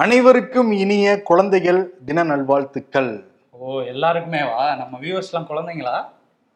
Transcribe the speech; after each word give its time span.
அனைவருக்கும் 0.00 0.70
இனிய 0.72 1.22
குழந்தைகள் 1.22 1.78
தின 2.06 2.22
நல்வாழ்த்துக்கள். 2.22 3.08
ஓ 3.50 3.80
எல்லாருக்குமே 3.82 4.40
வா 4.48 4.64
நம்ம 4.74 4.98
வியூவர்ஸ் 4.98 5.30
எல்லாம் 5.30 5.46
குழந்தைங்களா? 5.50 5.94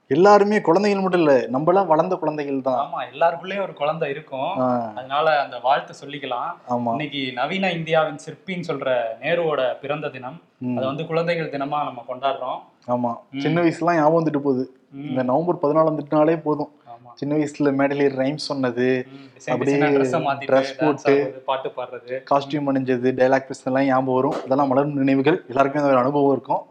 எல்லாருமே 0.08 0.60
குழந்தைகள் 0.60 1.02
மட்டும் 1.02 1.22
இல்ல 1.22 1.34
நம்மலாம் 1.54 1.86
வளர்ந்த 1.86 2.16
குழந்தைகள் 2.16 2.58
தான். 2.60 2.80
ஆமா 2.84 2.98
எல்லாருக்குள்ளயும் 3.12 3.62
ஒரு 3.62 3.74
குழந்தை 3.74 4.10
இருக்கும். 4.14 4.52
அதனால 4.98 5.42
அந்த 5.44 5.58
வாழ்த்து 5.58 5.94
சொல்லிக்கலாம். 6.02 6.50
ஆமா. 6.68 6.90
இன்னைக்கு 6.90 7.22
நவீன 7.32 7.70
இந்தியாவின் 7.72 8.20
சிற்பின்னு 8.26 8.68
சொல்ற 8.70 8.98
நேருவோட 9.22 9.60
பிறந்த 9.84 10.08
தினம். 10.08 10.38
அதை 10.76 10.86
வந்து 10.88 11.06
குழந்தைகள் 11.06 11.52
தினமா 11.56 11.80
நம்ம 11.88 12.04
கொண்டாடுறோம். 12.10 12.60
ஆமா. 12.94 13.12
சின்ன 13.38 13.62
வயசுலாம் 13.62 14.00
ஞாபகம் 14.00 14.20
வந்துட்டு 14.20 14.44
போகுது. 14.48 14.64
இந்த 15.08 15.22
நவம்பர் 15.22 15.62
பதினாலாம் 15.62 15.90
வந்துட்டுனாலே 15.90 16.36
போதும். 16.42 16.70
சின்ன 17.14 17.36
வயசுல 17.36 17.72
மேடையில 17.80 18.06
ரைம் 18.20 18.40
சொன்னது 18.48 19.06
அப்படியே 19.46 19.78
dance 19.78 20.72
போட்டு. 20.80 21.42
பாட்டு 21.46 21.68
பாடுறது. 21.76 22.14
காஸ்டியூம் 22.30 22.68
அணிஞ்சது 22.72 23.10
டைலாக் 23.20 23.48
பேசுனதெல்லாம் 23.50 23.88
ஞாபகம் 23.92 24.14
வரும். 24.14 24.38
இதெல்லாம் 24.44 24.68
மலரும் 24.68 24.96
நினைவுகள். 25.02 25.44
எல்லாருக்குமே 25.48 25.84
அந்த 25.84 25.96
ஒரு 25.96 26.04
அனுபவம் 26.04 26.32
இருக்கும். 26.36 26.62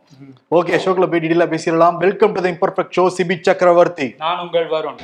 ஓகே 0.57 0.81
ஷோக்குள்ள 0.83 1.09
போய் 1.11 1.23
டீடெயிலாக 1.23 1.51
பேசிடலாம். 1.55 1.97
Welcome 2.05 2.33
to 2.33 2.41
the 2.41 2.51
imperfect 2.55 2.95
show 2.97 3.03
Sibi 3.17 3.37
Chakravarthy 3.41 4.15
நான் 4.17 4.43
உங்கள் 4.45 4.69
வருண். 4.75 4.99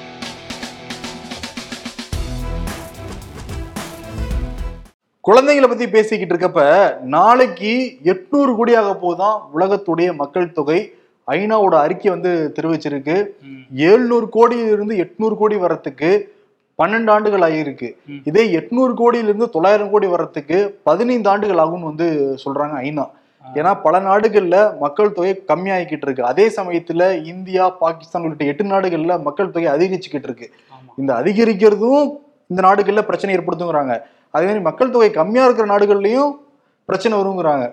குழந்தைங்களை 5.28 5.68
பத்தி 5.68 5.86
பேசிக்கிட்டு 5.90 6.36
இருக்கப்ப 6.36 7.00
நாளைக்கு 7.00 7.72
எட்நூறு 8.04 8.52
கோடியாக 8.58 8.90
போதான் 9.06 9.38
உலகத்துடைய 9.56 10.16
மக்கள் 10.16 10.52
தொகை. 10.52 10.80
ஐநாவோட 11.28 11.76
அறிக்கை 11.76 12.12
வந்து 12.12 12.54
தெரிவிச்சிருக்கு. 12.62 13.28
ம், 13.42 13.78
ஏழ்நூறு 13.78 14.30
கோடியிலிருந்து 14.30 14.96
எட்நூறு 14.96 15.36
கோடி 15.36 15.56
வரத்துக்கு 15.56 16.22
பன்னெண்டு 16.84 17.10
ஆண்டுகள் 17.10 17.52
ஆகியிருக்கு. 17.52 17.96
இதே 18.24 18.48
எட்நூறு 18.58 18.94
கோடியிலிருந்து 18.94 19.50
தொள்ளாயிரம் 19.50 19.92
கோடி 19.92 20.08
வரத்துக்கு 20.08 20.74
பதினைந்து 20.84 21.30
ஆண்டுகள் 21.30 21.58
ஆகும்னு 21.58 21.84
வந்து 21.84 22.38
சொல்றாங்க 22.46 22.74
ஐநா. 22.82 23.10
ஏன்னா 23.56 23.82
பல 23.82 24.00
நாடுகள்ல 24.00 24.78
மக்கள் 24.78 25.12
தொகை 25.12 25.44
கம்மியாகிக்கிட்டு 25.48 26.02
இருக்கு. 26.02 26.26
அதே 26.26 26.48
சமயத்துல 26.48 27.26
இந்தியா 27.26 27.70
பாகிஸ்தான் 27.70 28.22
உள்ளிட்ட 28.22 28.46
எட்டு 28.46 28.64
நாடுகள்ல 28.64 29.22
மக்கள் 29.22 29.52
தொகை 29.52 29.74
அதிகரிச்சுக்கிட்டு 29.74 30.28
இருக்கு. 30.30 30.50
இந்த 30.98 31.14
அதிகரிக்கிறதும் 31.14 32.12
இந்த 32.48 32.62
நாடுகள்ல 32.62 33.02
பிரச்சனை 33.02 33.38
ஏற்படுத்துங்கிறாங்க. 33.38 34.00
அதே 34.30 34.46
மாதிரி 34.46 34.60
மக்கள் 34.60 34.90
தொகை 34.90 35.12
கம்மியா 35.12 35.46
இருக்கிற 35.46 35.76
நாடுகள்லயும் 35.76 36.32
பிரச்சனை 36.90 37.14
வருங்கிறாங்க. 37.20 37.66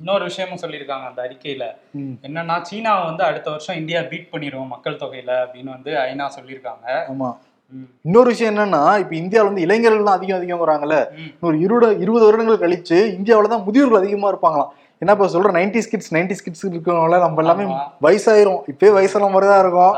இன்னொரு 0.00 0.24
விஷயமும் 0.28 0.62
சொல்லியிருக்காங்க 0.62 1.06
அந்த 1.10 1.20
அறிக்கையில. 1.26 1.64
என்னன்னா 2.26 2.56
சீனாவை 2.68 3.02
வந்து 3.10 3.22
அடுத்த 3.28 3.48
வருஷம் 3.54 3.78
இந்தியா 3.80 4.00
பீட் 4.10 4.32
பண்ணிரும் 4.32 4.72
மக்கள் 4.74 5.00
தொகையில 5.02 5.30
அப்படின்னு 5.44 5.70
வந்து 5.76 5.92
ஐநா 6.06 6.26
சொல்லியிருக்காங்க. 6.38 6.86
ஆமா. 7.12 7.30
இன்னொரு 8.06 8.28
விஷயம் 8.32 8.52
என்னன்னா 8.52 8.82
இப்ப 9.00 9.14
இந்தியாவுல 9.22 9.50
வந்து 9.50 9.64
இளைஞர்கள் 9.66 10.06
தான் 10.08 10.18
அதிகம் 10.18 10.38
அதிகம்ங்கிறாங்கல்ல. 10.38 10.98
இன்னொரு 11.24 11.56
இருபது 11.64 11.98
இருபது 12.04 12.24
வருடங்கள் 12.26 12.62
கழிச்சு 12.62 12.98
இந்தியாவுல 13.16 13.50
தான் 13.54 13.66
முதியோர்கள் 13.66 14.00
அதிகமா 14.02 14.30
இருப்பாங்களாம். 14.32 14.70
என்ன 15.02 15.14
இப்ப 15.16 15.26
சொல்ற 15.34 15.50
நைன்டி 15.56 15.80
கிட்ஸ் 15.90 16.14
நைன்டி 16.16 16.36
கிட்ஸ் 16.44 16.64
இருக்கவங்கள 16.70 17.18
நம்ம 17.24 17.42
எல்லாமே. 17.42 17.64
வயசாயிரும். 18.06 18.62
இப்பயே 18.72 18.90
வயசான 18.98 19.28
மாதிரி 19.34 19.48
தான் 19.50 19.62
இருக்கும். 19.64 19.94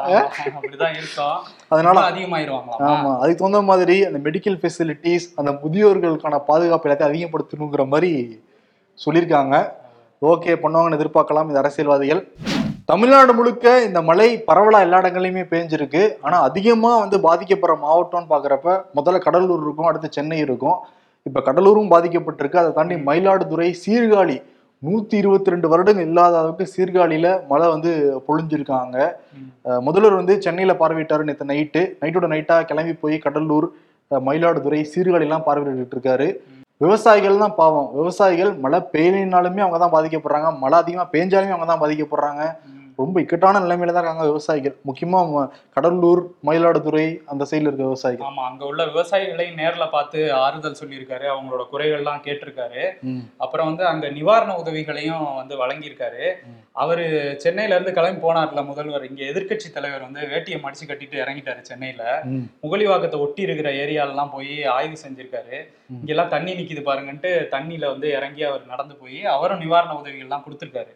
அதனால 1.72 1.96
இன்னும் 1.96 2.10
அதிகமாயிருவாங்களா 2.12 2.78
ஆமா 2.90 3.12
அதுக்கு 3.22 3.40
தகுந்த 3.42 3.62
மாதிரி 3.70 3.96
அந்த 4.08 4.18
மெடிக்கல் 4.26 4.58
ஃபெசிலிட்டிஸ் 4.62 5.28
அந்த 5.40 5.52
முதியோர்களுக்கான 5.64 6.40
பாதுகாப்பு 6.50 6.86
எல்லாத்தையும் 6.88 7.12
அதிகப்படுத்தணுங்கிற 7.12 7.84
மாதிரி 7.94 8.12
சொல்லியிருக்காங்க. 9.04 9.56
ஓகே 10.30 10.54
பண்ணுவாங்கன்னு 10.62 10.98
எதிர்பார்க்கலாம். 11.00 11.48
இந்த 11.50 11.60
அரசியல்வாதிகள். 11.62 12.22
தமிழ்நாடு 12.90 13.32
முழுக்க 13.38 13.66
இந்த 13.88 13.98
மழை 14.08 14.28
பரவலாக 14.48 14.86
எல்லா 14.86 14.98
இடங்கள்லையுமே 15.02 15.44
பேஞ்சிருக்கு. 15.50 16.02
ஆனால் 16.26 16.44
அதிகமாக 16.48 17.02
வந்து 17.02 17.18
பாதிக்கப்படுற 17.26 17.76
மாவட்டம்னு 17.84 18.30
பார்க்குறப்ப 18.32 18.76
முதல்ல 18.98 19.20
கடலூர் 19.26 19.64
இருக்கும் 19.66 19.88
அடுத்து 19.90 20.08
சென்னை 20.16 20.38
இருக்கும். 20.46 20.78
இப்போ 21.28 21.40
கடலூரும் 21.48 21.92
பாதிக்கப்பட்டிருக்கு. 21.94 22.62
அதை 22.62 22.70
தாண்டி 22.78 22.96
மயிலாடுதுறை 23.08 23.68
சீர்காழி 23.84 24.36
நூற்றி 24.82 25.16
இருபத்தி 25.22 25.52
ரெண்டு 25.52 25.68
வருடங்கள் 25.70 26.06
இல்லாத 26.10 26.34
அளவுக்கு 26.40 26.64
சீர்காழியில் 26.74 27.32
மழை 27.50 27.66
வந்து 27.72 27.90
பொழிஞ்சிருக்காங்க. 28.26 28.98
முதல்வர் 29.86 30.20
வந்து 30.20 30.34
சென்னையில் 30.44 30.80
பார்வையிட்டார் 30.82 31.26
நேற்று 31.30 31.50
நைட்டு 31.50 31.82
நைட்டோட 32.02 32.28
நைட்டாக 32.34 32.68
கிளம்பி 32.70 32.94
போய் 33.02 33.18
கடலூர் 33.26 33.66
மயிலாடுதுறை 34.10 34.80
சீர்காழிலாம் 34.94 35.46
பார்வையிட்டு 35.48 35.96
இருக்காரு 35.96 36.28
விவசாயிகள் 36.82 37.42
தான் 37.42 37.54
பாவம். 37.54 37.88
விவசாயிகள் 37.98 38.50
மழை 38.64 38.78
பெய்யலினாலுமே 38.92 39.62
அவங்க 39.64 39.78
தான் 39.82 39.94
பாதிக்கப்படுறாங்க. 39.96 40.50
மழை 40.62 40.76
அதிகமாக 40.82 41.08
பெஞ்சாலுமே 41.14 41.54
அவங்க 41.54 41.68
தான் 41.72 41.82
பாதிக்கப்படுறாங்க. 41.82 42.42
ரொம்ப 43.02 43.16
இக்கட்டான 43.24 43.60
நிலைமையில 43.64 43.94
தான் 43.94 44.02
இருக்காங்க 44.02 44.26
விவசாயிகள். 44.30 44.76
முக்கியமா 44.88 45.20
கடலூர் 45.76 46.22
மயிலாடுதுறை 46.48 47.04
அந்த 47.32 47.42
சைடுல 47.50 47.70
இருக்க 47.70 47.84
விவசாயிகள். 47.90 48.26
ஆமா 48.28 48.44
அங்க 48.50 48.62
உள்ள 48.70 48.82
விவசாயிகளையும் 48.92 49.58
நேர்ல 49.62 49.84
பார்த்து 49.96 50.18
ஆறுதல் 50.44 50.78
சொல்லியிருக்காரு. 50.80 51.26
அவங்களோட 51.34 51.64
குறைகள்லாம் 51.72 52.24
கேட்டிருக்காரு. 52.26 52.84
அப்புறம் 53.44 53.68
வந்து 53.70 53.84
அங்க 53.92 54.08
நிவாரண 54.18 54.54
உதவிகளையும் 54.62 55.24
வந்து 55.40 55.56
வழங்கியிருக்காரு. 55.62 56.24
அவரு 56.82 57.04
சென்னையில 57.44 57.76
இருந்து 57.76 57.94
கிளம்பி 57.96 58.20
போனார்ல 58.24 58.60
முதல்வர். 58.68 59.08
இங்க 59.10 59.22
எதிர்க்கட்சி 59.30 59.68
தலைவர் 59.76 60.06
வந்து 60.06 60.20
வேட்டியை 60.32 60.58
மடிச்சு 60.64 60.84
கட்டிட்டு 60.90 61.16
இறங்கிட்டாரு 61.22 61.62
சென்னையில. 61.70 62.02
முகலிவாக்கத்தை 62.64 63.18
ஒட்டி 63.24 63.42
இருக்கிற 63.46 63.70
ஏரியாலலாம் 63.82 64.34
போய் 64.36 64.52
ஆய்வு 64.76 64.96
செஞ்சிருக்காரு. 65.04 65.56
இங்கெல்லாம் 66.00 66.32
தண்ணி 66.34 66.52
நிக்குது 66.58 66.82
பாருங்கன்ட்டு 66.88 67.30
தண்ணியில 67.54 67.84
வந்து 67.92 68.08
இறங்கி 68.18 68.42
அவர் 68.48 68.70
நடந்து 68.72 68.94
போய் 69.00 69.20
அவரும் 69.34 69.62
நிவாரண 69.64 69.92
உதவிகள்லாம் 70.00 70.44
கொடுத்துருக்காரு. 70.44 70.92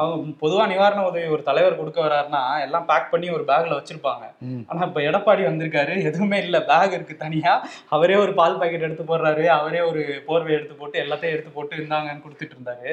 அவங்க 0.00 0.36
பொதுவா 0.42 0.64
நிவாரண 0.74 1.00
உதவி 1.10 1.26
ஒரு 1.36 1.44
தலைவர் 1.46 1.78
கொடுக்க 1.78 2.00
வர்றாருன்னா 2.00 2.60
எல்லாம் 2.60 2.86
பேக் 2.86 3.10
பண்ணி 3.10 3.30
ஒரு 3.30 3.44
பேக்ல 3.44 3.78
வச்சிருப்பாங்க. 3.78 4.24
ஆனா 4.66 4.82
இப்ப 4.82 5.00
எடப்பாடி 5.00 5.38
வந்திருக்காரு 5.38 6.02
எதுவுமே 6.02 6.38
இல்ல. 6.38 6.62
பேக் 6.62 6.92
இருக்கு 6.92 7.16
தனியா. 7.16 7.66
அவரே 7.88 8.14
ஒரு 8.14 8.34
பால் 8.34 8.58
பாக்கெட் 8.58 8.80
எடுத்து 8.80 9.02
போடுறாரு. 9.02 9.44
அவரே 9.46 9.80
ஒரு 9.80 10.22
போர்வை 10.26 10.52
எடுத்து 10.52 10.74
போட்டு 10.74 11.02
எல்லாத்தையும் 11.02 11.30
எடுத்து 11.30 11.50
போட்டு 11.50 11.76
இருந்தாங்கன்னு 11.76 12.22
கொடுத்துட்டு 12.28 12.50
இருந்தாரு. 12.56 12.92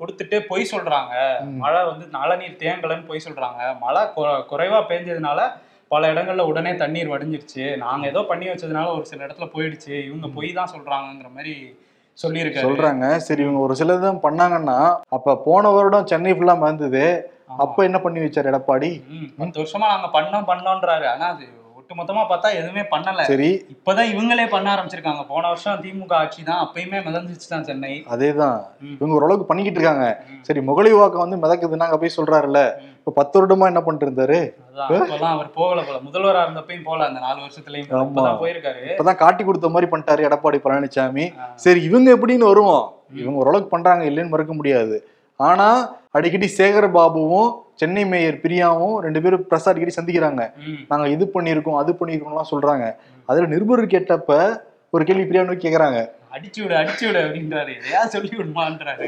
கொடுத்துட்டு 0.00 0.40
பொய் 0.48 0.68
சொல்றாங்க. 0.76 1.40
மழை 1.56 1.84
வந்து 1.84 2.06
நலநீர் 2.06 2.56
தேங்கலன்னு 2.58 3.06
பொய் 3.06 3.20
சொல்றாங்க. 3.30 3.78
மழை 3.80 4.12
குற- 4.14 4.44
குறைவா 4.50 4.82
பெஞ்சதுனால 4.88 5.42
பல 5.88 6.12
இடங்கள்ல 6.12 6.40
உடனே 6.40 6.74
தண்ணீர் 6.74 7.08
வடிஞ்சிருச்சு. 7.08 7.76
நாங்க 7.76 8.06
ஏதோ 8.06 8.22
பண்ணி 8.22 8.46
வச்சதுனால 8.46 8.94
ஒரு 8.94 9.06
சில 9.06 9.26
இடத்துல 9.26 9.48
போயிடுச்சு. 9.54 10.04
இவங்க 10.04 10.28
பொய் 10.34 10.52
தான் 10.52 10.70
சொல்றாங்கங்கிற 10.76 11.32
மாதிரி 11.34 11.78
சொல்லியிருக்காரு. 12.22 12.68
சொல்றாங்க. 12.68 13.16
சரி 13.16 13.42
இவங்க 13.42 13.58
ஒரு 13.58 13.74
சிலதான் 13.78 14.18
பண்ணாங்கன்னா 14.22 14.96
அப்ப 15.08 15.36
போன 15.36 15.70
வருடம் 15.70 16.06
சென்னை 16.06 16.32
ஃபுல்லா 16.32 16.58
மறந்தது. 16.58 17.30
அப்ப 17.50 17.84
என்ன 17.84 18.00
பண்ணி 18.00 18.20
வச்சாரு 18.20 18.50
எடப்பாடி? 18.52 18.90
பத்து 19.38 19.60
வருஷமா 19.62 19.86
நாங்க 19.94 20.10
பண்ணோம் 20.18 20.46
பண்ணோன்றாரு. 20.50 21.06
ஆனா 21.06 21.26
அது 21.28 21.58
ஒட்டுமொத்தமா 21.78 22.22
பார்த்தா 22.30 22.54
எதுவுமே 22.54 22.80
பண்ணல. 22.80 23.22
சரி. 23.22 23.64
இப்பதான் 23.74 24.10
இவங்களே 24.12 24.48
பண்ண 24.48 24.74
ஆரம்பிச்சிருக்காங்க. 24.74 25.26
போன 25.26 25.48
வருஷம் 25.48 25.80
திமுக 25.80 26.12
ஆட்சி 26.12 26.42
தான் 26.42 26.60
அப்பயுமே 26.66 26.98
மிதந்துச்சு 27.06 27.48
தான் 27.48 27.64
சென்னை. 27.64 28.04
அதேதான். 28.08 28.58
இவங்க 28.98 29.14
ஓரளவுக்கு 29.14 29.46
பண்ணிக்கிட்டு 29.46 29.80
இருக்காங்க. 29.80 30.24
சரி 30.42 30.60
முகலி 30.60 30.90
வாக்கம் 30.90 31.24
வந்து 31.24 31.36
மிதக்குதுன்னு 31.36 31.86
அங்க 31.86 31.98
போய் 31.98 32.16
சொல்றாருல்ல. 32.16 32.62
இப்ப 32.98 33.10
பத்து 33.10 33.34
வருடமா 33.38 33.66
என்ன 33.66 33.80
பண்ணிட்டு 33.80 34.06
இருந்தாரு 34.06 34.54
அவர் 35.30 35.50
போகல 35.52 35.82
போல. 35.82 36.00
முதல்வரா 36.08 36.40
இருந்தப்பையும் 36.46 36.82
போல 36.82 37.06
அந்த 37.06 37.20
நாலு 37.20 37.40
வருஷத்துலயும். 37.40 38.40
போயிருக்காரு. 38.42 38.84
இப்பதான் 38.92 39.16
காட்டி 39.16 39.44
கொடுத்த 39.44 39.68
மாதிரி 39.68 39.90
பண்ணிட்டாரு 39.90 40.28
எடப்பாடி 40.28 40.60
பழனிசாமி. 40.66 41.32
சரி 41.54 41.82
இவங்க 41.82 42.16
எப்படின்னு 42.16 42.50
வருவோம். 42.52 42.92
இவங்க 43.14 43.38
ஓரளவுக்கு 43.38 43.68
பண்றாங்க 43.68 44.04
இல்லைன்னு 44.04 44.28
மறுக்க 44.28 44.52
முடியாது. 44.52 45.04
ஆனா 45.40 45.66
அடிக்கடி 46.10 46.54
சேகர் 46.56 46.92
பாபுவும் 46.96 47.50
சென்னை 47.74 48.04
மேயர் 48.04 48.34
பிரியாவும் 48.34 48.98
ரெண்டு 48.98 49.22
பேரும் 49.22 49.46
பிரஸ் 49.46 49.68
அடிக்கடி 49.68 49.94
சந்திக்கிறாங்க. 49.96 50.52
ம். 50.66 50.80
நாங்க 50.88 51.08
இது 51.08 51.30
பண்ணியிருக்கோம் 51.34 51.76
அது 51.76 51.92
பண்ணியிருக்கோம்லாம் 51.92 52.50
சொல்றாங்க. 52.50 52.94
அதுல 53.28 53.46
நிருபர் 53.46 53.82
கேட்டப்ப 53.86 54.60
ஒரு 54.90 55.04
கேள்வி 55.04 55.24
பிரியா 55.24 55.42
நோக்கி 55.42 55.68
கேக்குறாங்க. 55.68 56.00
அடிச்சு 56.36 56.60
விடு 56.62 56.74
அடிச்சு 56.74 57.06
விடு 57.06 57.20
அப்படின்றாரு. 57.20 57.72
எதையா 57.80 58.06
சொல்லி 58.06 58.36
விடுமான்றாரு. 58.36 59.04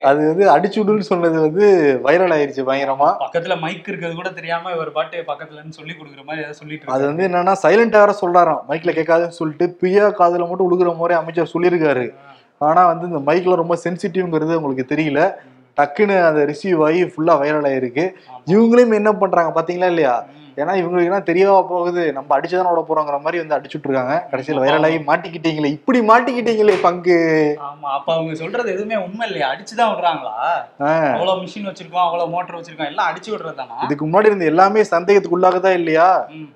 அது 0.00 0.20
வந்து 0.28 0.44
அடிச்சு 0.50 0.78
விடுன்னு 0.80 1.00
சொன்னது 1.00 1.40
வந்து 1.40 1.66
வைரல் 2.04 2.34
ஆயிருச்சு 2.34 2.62
பயங்கரமா. 2.68 3.08
பக்கத்துல 3.22 3.60
மைக் 3.60 3.88
இருக்கிறது 3.88 4.14
கூட 4.14 4.30
தெரியாம 4.30 4.72
இவர் 4.72 4.92
பாட்டு 4.92 5.24
பக்கத்துலன்னு 5.26 5.68
சொல்லி 5.68 5.92
கொடுக்குற 5.92 6.24
மாதிரி 6.24 6.42
ஏதாவது 6.42 6.58
சொல்லிட்டு 6.58 6.92
அது 6.92 7.06
வந்து 7.06 7.28
என்னன்னா 7.28 7.54
சைலண்டா 7.62 7.98
வேற 7.98 8.14
சொல்றாராம். 8.20 8.62
மைக்ல 8.68 8.92
கேட்காதுன்னு 8.92 9.38
சொல்லிட்டு 9.40 9.70
பிரியா 9.70 10.06
காதுல 10.08 10.48
மட்டும் 10.48 10.68
உழுகுற 10.68 10.96
மாதிரி 10.96 11.18
அமைச்சர் 11.18 11.52
சொல்லியிருக்காரு. 11.54 12.06
ஆனா 12.60 12.86
வந்து 12.86 13.06
இந்த 13.06 13.18
மைக்ல 13.26 13.54
ரொம்ப 13.54 13.78
சென்சிட்டிவ்ங்கிறது 13.84 14.54
உங்களுக்கு 14.54 14.94
தெரியல. 14.94 15.20
டக்குன்னு 15.78 16.22
அதை 16.22 16.44
ரிசீவ் 16.44 16.84
ஆகி 16.84 17.04
ஃபுல்லா 17.04 17.34
வைரல் 17.40 17.66
ஆயிருக்கு. 17.66 18.04
ஆமா. 18.28 18.38
இவங்களும் 18.46 18.94
என்ன 18.94 19.12
பண்றாங்க 19.12 19.60
பாத்தீங்களா 19.60 19.86
இல்லையா. 19.86 20.14
ஏன்னா 20.56 20.72
இவங்களுக்கு 20.74 21.04
என்ன 21.04 21.20
தெரியவா 21.20 21.60
போகுது 21.68 22.12
நம்ம 22.12 22.36
அடிச்சுதான் 22.36 22.70
விட 22.70 22.80
போறோங்கிற 22.88 23.20
மாதிரி 23.20 23.38
வந்து 23.38 23.54
அடிச்சுட்டு 23.54 23.86
இருக்காங்க 23.86 24.14
கடைசியில் 24.30 24.60
வைரல் 24.60 24.84
ஆகி 24.84 24.98
மாட்டிக்கிட்டீங்களே 25.08 25.68
இப்படி 25.68 26.00
மாட்டிக்கிட்டீங்களே 26.08 26.80
பங்கு. 26.82 27.18
ஆமா 27.60 27.88
அப்ப 27.88 28.12
அவங்க 28.14 28.34
சொல்றது 28.34 28.72
எதுவுமே 28.72 28.96
உண்மை 28.96 29.26
இல்லையா. 29.26 29.48
அடிச்சுதான் 29.54 29.92
விடுறாங்களா? 29.92 30.34
ஆ, 30.80 30.90
அவ்வளவு 31.12 31.42
மிஷின் 31.42 31.68
வச்சிருக்கோம் 31.68 32.04
அவ்வளவு 32.04 32.30
மோட்டர் 32.30 32.58
வச்சிருக்கோம் 32.58 32.86
எல்லாம் 32.86 33.10
அடிச்சு 33.10 33.32
விடுறது 33.32 33.54
தானா? 33.54 33.78
இதுக்கு 33.84 34.06
முன்னாடி 34.06 34.24
இருந்த 34.24 34.44
எல்லாமே 34.44 34.82
சந்தேகத்துக்குள்ளாகதான் 34.92 35.72
இல்லையா? 35.72 36.08
ம். 36.30 36.48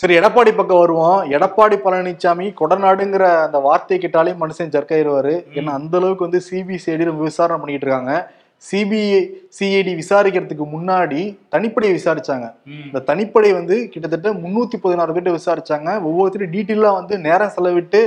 சரி 0.00 0.14
எடப்பாடி 0.18 0.50
பக்கம் 0.56 0.80
வருவோம். 0.80 1.20
எடப்பாடி 1.36 1.76
பழனிசாமி 1.84 2.44
கொடநாடுங்கிற 2.58 3.24
அந்த 3.44 3.58
வார்த்தை 3.64 3.96
கேட்டாலே 4.02 4.32
மனுஷன் 4.42 4.70
ஜர்க்காயிருவாரு 4.74 5.32
ஏன்னா 5.58 5.72
அந்த 5.78 5.94
அளவுக்கு 6.00 6.26
வந்து 6.26 6.40
சிபிசிஐடி 6.48 7.08
ரொம்ப 7.08 7.22
விசாரணை 7.28 7.56
பண்ணிட்டு 7.62 7.86
இருக்காங்க. 7.86 8.12
சிபிஐ 8.68 9.18
சிஐடி 9.56 9.92
விசாரிக்கிறதுக்கு 10.02 10.66
முன்னாடி 10.74 11.20
தனிப்படையை 11.54 11.92
விசாரிச்சாங்க. 11.98 12.46
இந்த 12.86 13.02
தனிப்படை 13.10 13.50
வந்து 13.58 13.76
கிட்டத்தட்ட 13.92 14.30
முன்னூத்தி 14.42 14.78
பதினாறு 14.84 15.14
பேர்ட்ட 15.16 15.32
விசாரிச்சாங்க. 15.38 15.88
ஒவ்வொருத்தரும் 16.08 16.54
டீட்டெயிலா 16.54 16.92
வந்து 17.00 17.16
நேரம் 17.26 17.54
செலவிட்டு 17.56 18.02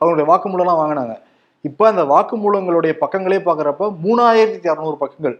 அவங்களுடைய 0.00 0.26
வாக்குமூலம்லாம் 0.32 0.80
வாங்கினாங்க. 0.82 1.16
இப்போ 1.68 1.86
அந்த 1.92 2.04
வாக்குமூலங்களுடைய 2.14 2.94
பக்கங்களே 3.02 3.40
பார்க்குறப்ப 3.48 3.92
மூணாயிரத்தி 4.06 4.68
அறநூறு 4.72 4.98
பக்கங்கள். 5.04 5.36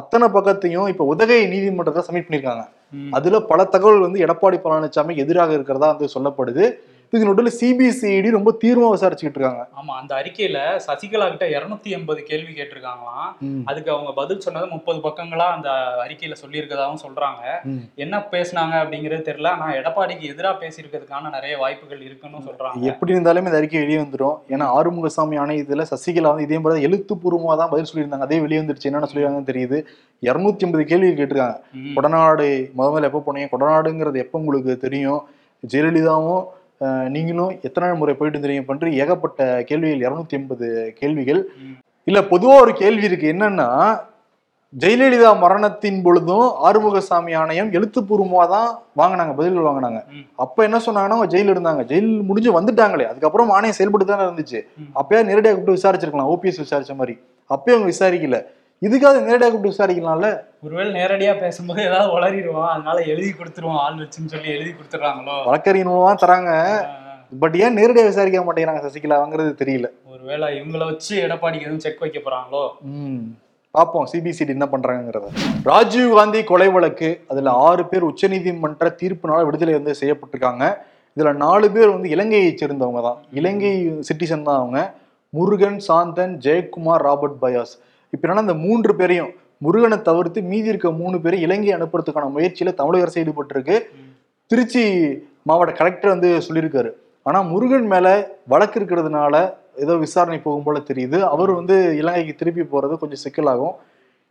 அத்தனை 0.00 0.28
பக்கத்தையும் 0.38 0.88
இப்போ 0.94 1.04
உதகை 1.12 1.38
நீதிமன்றத்தை 1.52 2.02
சப்மிட் 2.06 2.26
பண்ணியிருக்காங்க. 2.26 2.64
அதுல 3.12 3.40
பல 3.42 3.60
தகவல் 3.64 4.00
வந்து 4.00 4.22
எடப்பாடி 4.26 4.58
பழனிசாமி 4.64 5.16
எதிராக 5.16 5.52
இருக்கிறதா 5.52 5.88
வந்து 5.92 6.14
சொல்லப்படுது. 6.14 6.64
நடுவில் 7.24 7.56
சிபிசிஐடி 7.60 8.30
ரொம்ப 8.36 8.50
தீர்மா 8.62 8.88
விசாரிச்சுக்கிட்டு 8.92 9.38
இருக்காங்க. 9.38 9.62
ஆமா 9.80 9.92
அந்த 10.00 10.12
அறிக்கையில 10.20 10.58
சசிகலா 10.86 11.26
கிட்ட 11.32 11.46
இருநூத்தி 11.56 11.90
எண்பது 11.96 12.20
கேள்வி 12.22 12.52
கேட்டிருக்காங்களாம். 12.58 13.30
அதுக்கு 13.70 13.90
அவங்க 13.94 14.12
பதில் 14.20 14.42
சொன்னது 14.46 14.66
முப்பது 14.66 15.00
பக்கங்களா 15.06 15.46
அந்த 15.56 15.68
அறிக்கையில 16.04 16.36
சொல்லியிருக்கதாவும் 16.42 17.02
சொல்றாங்க. 17.04 17.42
என்ன 18.04 18.22
பேசுனாங்க 18.34 18.74
அப்படிங்கிறது 18.82 19.26
தெரியல. 19.30 19.52
ஆனா 19.56 19.68
எடப்பாடிக்கு 19.80 20.30
எதிரா 20.32 20.52
பேசியிருக்கிறதுக்கான 20.62 21.32
நிறைய 21.36 21.56
வாய்ப்புகள் 21.62 22.02
இருக்குன்னு 22.08 22.44
சொல்றாங்க. 22.48 22.82
எப்படி 22.92 23.14
இருந்தாலுமே 23.14 23.50
இந்த 23.50 23.60
அறிக்கை 23.60 23.80
வெளியே 23.84 24.00
வந்துடும் 24.04 24.36
ஏன்னா 24.54 24.68
ஆறுமுகசாமி 24.78 25.38
ஆணையத்துல 25.44 25.86
சசிகலா 25.92 26.32
வந்து 26.32 26.48
இதே 26.48 26.58
மாதிரி 26.58 26.86
எழுத்துப்பூர்வமா 26.88 27.56
தான் 27.62 27.72
பதில் 27.74 27.90
சொல்லியிருந்தாங்க. 27.92 28.28
அதே 28.28 28.40
வெளியே 28.46 28.60
வந்துருச்சு. 28.60 28.88
என்னென்ன 28.90 29.08
சொல்லியிருக்காங்கன்னு 29.12 29.50
தெரியுது. 29.52 29.78
இருநூத்தி 30.28 30.64
ஐம்பது 30.66 30.84
கேள்வி 30.90 31.08
கேட்டிருக்காங்க. 31.08 31.56
கொடநாடு 31.96 32.46
முத 32.76 32.86
முதல்ல 32.92 33.08
எப்போ 33.10 33.22
போனீங்க? 33.26 33.48
கொடநாடுங்கிறது 33.54 34.18
எப்போ 34.24 34.36
உங்களுக்கு 34.42 34.72
தெரியும்? 34.84 35.20
ஜெயலலிதாவும் 35.72 36.44
நீங்களும் 37.08 37.52
எத்தனை 37.62 37.98
முறை 37.98 38.14
போயிட்டு 38.14 38.40
தெரியும் 38.40 38.64
பற்றி 38.64 38.94
ஏகப்பட்ட 38.96 39.62
கேள்விகள் 39.62 40.04
இருநூத்தி 40.06 40.36
எண்பது 40.38 40.92
கேள்விகள். 40.98 41.48
இல்ல 42.04 42.20
பொதுவா 42.20 42.60
ஒரு 42.60 42.72
கேள்வி 42.72 43.02
இருக்கு. 43.02 43.32
என்னன்னா 43.32 44.00
ஜெயலலிதா 44.78 45.38
மரணத்தின் 45.38 46.02
பொழுதும் 46.02 46.46
ஆறுமுகசாமி 46.64 47.36
ஆணையம் 47.36 47.72
எழுத்துப்பூர்வமா 47.72 48.48
தான் 48.48 48.68
வாங்கினாங்க 48.96 49.34
பதில்கள் 49.34 49.68
வாங்கினாங்க. 49.68 50.00
அப்ப 50.36 50.62
என்ன 50.62 50.78
சொன்னாங்கன்னா 50.86 51.16
அவங்க 51.16 51.38
ஜெயில 51.38 51.54
இருந்தாங்க. 51.54 51.82
ஜெயில் 51.92 52.22
முடிஞ்சு 52.22 52.60
வந்துட்டாங்களே. 52.60 53.06
அதுக்கப்புறம் 53.06 53.50
ஆணையம் 53.50 53.76
செயல்பட்டு 53.76 54.06
தானே 54.06 54.22
இருந்துச்சு. 54.22 54.60
அப்பயே 54.94 55.24
நேரடியாக 55.24 55.58
கூப்பிட்டு 55.58 55.78
விசாரிச்சிருக்கலாம். 55.78 56.30
ஓபிஎஸ் 56.34 56.62
விசாரிச்ச 56.64 56.94
மாதிரி. 56.94 57.18
அப்பயே 57.50 57.74
அவங்க 57.76 57.90
விசாரிக்கல. 57.94 58.46
இதுக்காக 58.82 59.20
நேரடியாக 59.22 59.50
கூப்பிட்டு 59.50 59.76
விசாரிக்கலாம்ல? 59.76 60.40
ஒருவேளை 60.62 61.00
நேரடியா 61.00 61.40
பேசும்போது 61.40 61.82
ஏதாவது 61.82 62.20
உளறிடுவான். 62.20 62.68
அதனால 62.68 63.02
எழுதி 63.02 63.30
கொடுத்துருவோம். 63.30 63.76
ஆள் 63.76 63.94
வச்சுன்னு 63.94 64.26
சொல்லி 64.26 64.48
எழுதி 64.48 64.70
கொடுத்துட்றாங்களோ? 64.70 65.44
வழக்கறிஞர் 65.44 65.92
மூலமா 65.92 66.14
தராங்க. 66.20 66.84
பட் 67.40 67.56
ஏன் 67.56 67.72
நேரடியாக 67.72 68.08
விசாரிக்க 68.08 68.40
மாட்டேங்கிறாங்க 68.40 68.84
சசிகலாங்கிறது 68.86 69.52
தெரியல. 69.62 69.88
ஒருவேளை 70.06 70.60
இவங்கள 70.60 70.84
வச்சு 70.84 71.22
எடப்பாடிக்கு 71.22 71.60
எதுவும் 71.60 71.78
செக் 71.78 72.00
வைக்க 72.00 72.18
போறாங்களோ? 72.18 72.70
ம். 72.80 73.36
பார்ப்போம். 73.70 74.06
சிபிசிடி 74.12 74.48
என்ன 74.48 74.68
பண்றாங்கிறத 74.72 75.24
ராஜீவ் 75.62 76.14
காந்தி 76.14 76.44
கொலை 76.44 76.68
வழக்கு. 76.68 77.24
அதுல 77.28 77.50
ஆறு 77.50 77.86
பேர் 77.86 78.04
உச்சநீதிமன்ற 78.04 78.94
தீர்ப்புனால 79.02 79.44
விடுதலை 79.44 79.74
வந்து 79.74 79.94
செய்யப்பட்டிருக்காங்க. 80.00 80.74
இதுல 81.16 81.34
நாலு 81.34 81.70
பேர் 81.70 81.88
வந்து 81.88 82.08
இலங்கையை 82.08 82.54
சேர்ந்தவங்க 82.54 83.02
தான். 83.02 83.18
இலங்கை 83.32 83.88
சிட்டிசன் 83.88 84.42
தான் 84.42 84.56
அவங்க. 84.56 84.94
முருகன் 85.28 85.80
சாந்தன் 85.88 86.34
ஜெயக்குமார் 86.44 87.02
ராபர்ட் 87.08 87.42
பயாஸ். 87.42 87.74
இப்ப 88.12 88.22
என்னன்னா 88.28 88.44
இந்த 88.46 88.54
மூன்று 88.54 88.94
பேரையும் 88.96 89.32
முருகனை 89.58 90.02
தவிர்த்து 90.02 90.42
மீதி 90.42 90.68
இருக்க 90.68 90.90
மூணு 90.90 91.20
பேரை 91.20 91.40
இலங்கை 91.40 91.72
அனுப்புறதுக்கான 91.74 92.30
முயற்சியில 92.36 92.74
தமிழக 92.74 93.04
அரசு 93.04 93.20
ஈடுபட்டிருக்கு. 93.24 93.76
திருச்சி 94.50 94.82
மாவட்ட 95.42 95.72
கலெக்டர் 95.74 96.14
வந்து 96.14 96.30
சொல்லியிருக்காரு. 96.46 96.90
ஆனா 97.22 97.40
முருகன் 97.40 97.86
மேல 97.86 98.06
வழக்கு 98.48 98.76
இருக்கிறதுனால 98.80 99.36
ஏதோ 99.76 99.94
விசாரணை 99.94 100.38
போகும் 100.38 100.62
போல 100.62 100.78
தெரியுது. 100.90 101.18
அவர் 101.20 101.50
வந்து 101.50 101.76
இலங்கைக்கு 102.00 102.34
திருப்பி 102.34 102.62
போறது 102.62 102.94
கொஞ்சம் 102.98 103.22
சிக்கலாகும் 103.24 103.74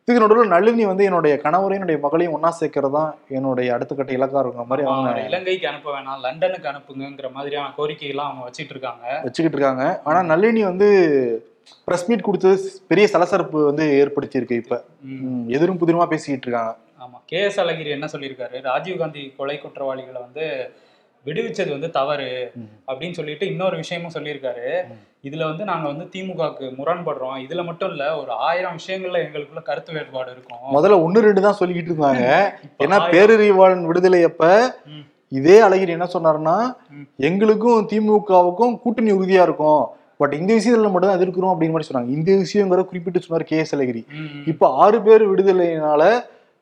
இதுக்கு 0.07 0.23
நடுவில் 0.23 0.53
நளினி 0.53 0.85
வந்து 0.85 1.03
என்னுடைய 1.03 1.35
கணவரையும் 1.43 1.79
என்னுடைய 1.79 1.99
மகளையும் 2.03 2.33
ஒன்னா 2.35 2.49
சேர்க்கறது 2.59 2.91
தான் 2.91 3.11
என்னுடைய 3.29 3.73
அடுத்த 3.73 3.95
கட்ட 3.95 4.11
இலக்கா 4.13 4.41
இருக்கிற 4.41 4.63
மாதிரி 4.63 4.87
அவங்க 4.87 5.21
இலங்கைக்கு 5.29 5.67
அனுப்ப 5.67 5.87
வேணாம் 5.95 6.19
லண்டனுக்கு 6.25 6.69
அனுப்புங்கிற 6.71 7.29
மாதிரியான 7.31 7.73
கோரிக்கையெல்லாம் 7.77 8.29
அவங்க 8.29 8.43
வச்சிட்டு 8.47 8.73
இருக்காங்க. 8.75 9.05
வச்சுக்கிட்டு 9.23 9.57
இருக்காங்க. 9.57 9.85
ஆனா 10.03 10.21
நளினி 10.21 10.63
வந்து 10.63 10.89
பிரஸ் 11.85 12.09
மீட் 12.09 12.21
கொடுத்தது 12.21 12.71
பெரிய 12.87 13.07
சலசரப்பு 13.07 13.65
வந்து 13.65 13.99
ஏற்படுத்தி 13.99 14.37
இருக்கு 14.37 14.55
இப்ப 14.55 14.83
எதிரும் 15.47 15.79
புதிருமா 15.79 16.05
பேசிக்கிட்டு 16.05 16.47
இருக்காங்க. 16.47 16.77
ஆமா. 17.03 17.21
கே 17.25 17.39
எஸ் 17.39 17.59
அழகிரி 17.59 17.89
என்ன 17.89 18.07
சொல்லியிருக்காரு? 18.11 18.61
ராஜீவ்காந்தி 18.63 19.35
கொலை 19.35 19.57
குற்றவாளிகளை 19.57 20.21
வந்து 20.21 20.69
விடுவிச்சது 21.25 21.69
வந்து 21.69 21.89
தவறு. 21.89 22.51
அப்படின்னு 22.87 23.11
சொல்லிட்டு 23.11 23.47
இன்னொரு 23.47 23.75
விஷயமும் 23.75 24.11
சொல்லியிருக்காரு. 24.13 24.83
இதுல 25.23 25.43
வந்து 25.43 25.63
நாங்க 25.63 25.87
வந்து 25.87 26.03
திமுகவுக்கு 26.03 26.73
முரண்படுறோம். 26.77 27.45
இதுல 27.47 27.65
மட்டும் 27.65 27.89
இல்ல 27.89 28.17
ஒரு 28.17 28.31
ஆயிரம் 28.31 28.75
விஷயங்கள்ல 28.75 29.17
எங்களுக்குள்ள 29.17 29.61
கருத்து 29.61 29.93
வேறுபாடு 29.93 30.31
இருக்கும். 30.31 30.57
முதல்ல 30.71 31.03
ஒன்னு 31.03 31.21
ரெண்டு 31.21 31.41
தான் 31.41 31.55
சொல்லிக்கிட்டு 31.59 31.91
இருந்தாங்க. 31.91 32.51
ஏன்னா. 32.79 32.97
பேரறிவாளன் 33.11 33.85
விடுதலை 33.85 34.23
அப்ப. 34.23 34.75
இதே 35.29 35.61
அழகிரி 35.61 35.87
என்ன 35.87 36.07
சொன்னாருன்னா. 36.13 36.75
எங்களுக்கும் 37.17 37.87
திமுகவுக்கும் 37.87 38.79
கூட்டணி 38.79 39.11
உறுதியா 39.11 39.41
இருக்கும். 39.41 39.87
பட் 40.21 40.33
இந்த 40.39 40.51
விஷயத்துல 40.53 40.91
மட்டும் 40.91 41.09
தான் 41.09 41.19
எதிர்க்கிறோம் 41.19 41.53
அப்படின்னு 41.53 41.75
மாதிரி 41.75 41.89
சொன்னாங்க. 41.89 42.09
இந்த 42.17 42.31
விஷயங்கிற 42.43 42.83
குறிப்பிட்டு 42.91 43.25
சொன்னார் 43.25 43.49
கே 43.51 43.57
எஸ் 43.63 43.75
அழகிரி. 43.75 44.03
இப்ப 44.51 44.69
ஆறு 44.83 44.99
பேர் 45.07 45.23
விடுதலையினால 45.31 46.03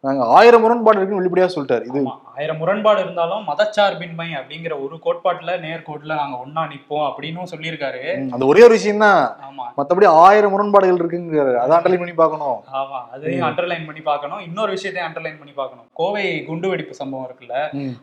நாங்க 0.05 0.23
ஆயிரம் 0.37 0.61
முரண்பாடு 0.61 0.97
இருக்குன்னு 0.99 1.23
வெளிப்படையா 1.23 1.49
சொல்லிட்டாரு. 1.55 1.83
இது 1.89 1.99
ஆயிரம் 2.35 2.59
முரண்பாடு 2.61 2.99
இருந்தாலும் 3.03 3.43
மதச்சார்பின்மை 3.49 4.27
அப்படிங்கிற 4.39 4.73
ஒரு 4.85 4.95
கோட்பாட்டுல 5.05 5.51
நேர்கோட்டுல 5.65 6.17
நாங்க 6.21 6.37
ஒண்ணா 6.43 6.61
நிப்போம் 6.71 7.05
அப்படின்னு 7.09 7.51
சொல்லியிருக்காரு. 7.53 8.01
அந்த 8.35 8.43
ஒரே 8.51 8.61
ஒரு 8.67 8.75
விஷயம் 8.77 9.03
தான் 9.05 9.19
ஆமா. 9.47 9.65
மத்தபடி 9.79 10.07
ஆயிரம் 10.23 10.53
முரண்பாடுகள் 10.53 10.99
இருக்குங்கிறாரு 11.01 11.53
அதை 11.63 11.73
அண்டர்லைன் 11.77 12.03
பண்ணி 12.03 12.15
பார்க்கணும். 12.21 12.57
ஆமா 12.81 12.99
அதையும் 13.15 13.47
அண்டர்லைன் 13.49 13.87
பண்ணி 13.89 14.03
பார்க்கணும். 14.09 14.41
இன்னொரு 14.47 14.71
விஷயத்தையும் 14.77 15.09
அண்டர்லைன் 15.09 15.39
பண்ணி 15.41 15.53
பார்க்கணும். 15.59 15.87
கோவை 16.01 16.25
குண்டுவெடிப்பு 16.49 16.95
சம்பவம் 17.01 17.27
இருக்குல்ல 17.27 17.57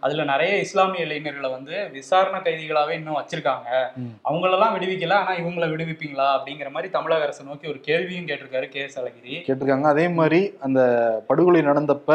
அதுல 0.07 0.25
நிறைய 0.33 0.53
இஸ்லாமிய 0.67 1.07
இளைஞர்களை 1.09 1.51
வந்து 1.57 1.75
விசாரணை 1.97 2.41
கைதிகளாவே 2.47 2.95
இன்னும் 3.01 3.19
வச்சிருக்காங்க. 3.21 3.69
அவங்களெல்லாம் 4.29 4.75
விடுவிக்கல 4.77 5.19
ஆனா 5.23 5.35
இவங்கள 5.43 5.67
விடுவிப்பீங்களா 5.75 6.29
அப்படிங்கிற 6.37 6.71
மாதிரி 6.77 6.91
தமிழக 6.97 7.27
அரசு 7.29 7.49
நோக்கி 7.51 7.73
ஒரு 7.73 7.81
கேள்வியும் 7.89 8.29
கேட்டிருக்காரு 8.31 8.69
கே 8.75 8.83
எஸ் 8.87 8.99
அழகிரி. 9.01 9.35
கேட்டிருக்காங்க. 9.49 9.89
அதே 9.95 10.07
மாதிரி 10.21 10.41
அந்த 10.69 10.81
படுகொலை 11.29 11.63
நடந்தப்ப. 11.71 12.09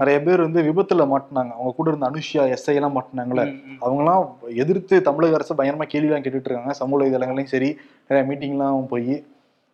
நிறைய 0.00 0.18
பேர் 0.26 0.46
வந்து 0.46 0.60
விபத்துல 0.68 1.06
மாட்டினாங்க. 1.12 1.54
அவங்க 1.60 1.74
கூட 1.78 1.88
இருந்த 1.92 2.06
அனுஷ்யா 2.10 2.42
எஸ்ஐ 2.54 2.74
எல்லாம் 2.78 2.96
மாட்டினாங்களே. 2.96 3.44
அவங்கலாம் 3.84 4.24
எதிர்த்து 4.62 4.94
தமிழக 5.08 5.38
அரசு 5.38 5.58
பயங்கரமா 5.58 5.86
கேள்விலாம் 5.92 6.24
கேட்டுட்டு 6.24 6.50
இருக்காங்க 6.50 6.76
சமூக 6.80 6.98
வலைதளங்களையும் 7.00 7.52
சரி 7.54 7.70
நிறைய 8.08 8.24
மீட்டிங்லாம் 8.30 8.88
போய் 8.92 9.14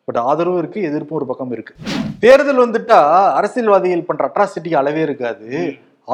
பட் 0.08 0.18
ஆதரவும் 0.30 0.60
இருக்கு 0.62 0.80
எதிர்ப்பும் 0.88 1.18
ஒரு 1.20 1.26
பக்கம் 1.30 1.54
இருக்கு. 1.56 1.72
தேர்தல் 2.24 2.62
வந்துட்டா 2.64 2.98
அரசியல்வாதிகள் 3.38 4.06
பண்ற 4.08 4.24
அட்ராசிட்டிக்கு 4.28 4.80
அளவே 4.82 5.00
இருக்காது. 5.08 5.48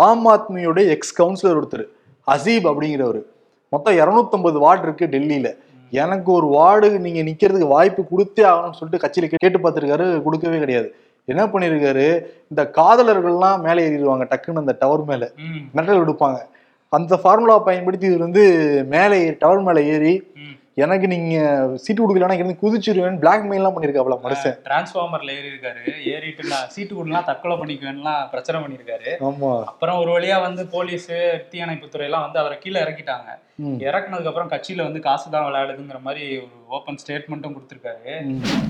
ஆம் 0.04 0.24
ஆத்மியோட 0.34 0.80
எக்ஸ் 0.94 1.14
கவுன்சிலர் 1.20 1.58
ஒருத்தர் 1.60 1.84
அசீப் 2.26 2.68
அப்படிங்கிறவர். 2.70 3.20
மொத்தம் 3.72 3.98
250 3.98 4.64
வார்டு 4.64 4.86
இருக்கு 4.88 5.06
டெல்லியில. 5.14 5.50
எனக்கு 5.92 6.30
ஒரு 6.32 6.46
வார்டு 6.56 6.88
நீங்க 7.06 7.20
நிக்கிறதுக்கு 7.28 7.68
வாய்ப்பு 7.76 8.02
கொடுத்தே 8.12 8.42
ஆகணும்னு 8.50 8.78
சொல்லிட்டு 8.78 9.02
கட்சியில 9.04 9.28
கேட்டு 9.35 9.58
பார்த்திருக்காரு 9.64 10.06
கொடுக்கவே 10.26 10.58
கிடையாது. 10.64 10.88
என்ன 11.31 11.43
பண்ணிருக்காரு? 11.47 12.07
இந்த 12.52 12.62
காதலர்கள்லாம் 12.79 13.61
மேலே 13.67 13.83
ஏறிடுவாங்க 13.88 14.25
டக்குன்னு 14.33 14.62
அந்த 14.64 14.76
டவர் 14.81 15.05
மேல. 15.11 15.25
மெட்டல் 15.76 16.02
எடுப்பாங்க. 16.05 16.41
அந்த 16.93 17.17
ஃபார்முலா 17.23 17.59
பயன்படுத்தி 17.59 18.07
இவர் 18.07 18.26
வந்து 18.29 18.45
மேலே 18.95 19.19
டவர் 19.43 19.67
மேலே 19.69 19.83
ஏறி. 19.93 20.14
எனக்கு 20.83 21.07
நீங்க 21.12 21.38
சீட்டு 21.85 22.00
கொடுக்கலன்னா 22.00 22.37
இருந்து 22.37 22.61
குதிச்சிருவேன் 22.62 23.19
பிளாக் 23.23 23.47
மெயிலாம் 23.49 23.75
பண்ணிருக்காப்ல 23.75 24.17
மனுஷன். 24.25 24.55
டிரான்ஸ்ஃபார்மர்ல 24.69 25.35
ஏறி 25.38 25.49
இருக்காரு 25.52 25.83
ஏறிட்டு 26.12 26.49
நான் 26.52 26.71
சீட்டு 26.75 26.93
கொடுலாம் 26.95 27.26
தற்கொலை 27.29 27.57
பண்ணிக்குவேன்லாம் 27.61 28.23
பிரச்சனை 28.31 28.61
பண்ணியிருக்காரு 28.62 29.11
ஆமா. 29.29 29.50
அப்புறம் 29.71 29.99
ஒரு 30.02 30.11
வழியா 30.17 30.37
வந்து 30.47 30.64
போலீஸ் 30.76 31.09
தீயணைப்புத்துறை 31.52 32.07
எல்லாம் 32.09 32.25
வந்து 32.26 32.41
அவரை 32.43 32.57
கீழே 32.59 32.81
இறக்கிட்டாங்க. 32.85 33.29
இறக்குனதுக்கு 33.87 34.31
அப்புறம் 34.31 34.52
கட்சியில 34.52 34.83
வந்து 34.83 35.00
காசு 35.00 35.31
தான் 35.31 35.47
விளையாடுதுங்கிற 35.47 36.00
மாதிரி 36.02 36.38
ஒரு 36.38 36.54
ஓப்பன் 36.69 36.99
ஸ்டேட்மெண்ட்டும் 37.02 37.54
கொடுத்திருக்காரு. 37.57 38.12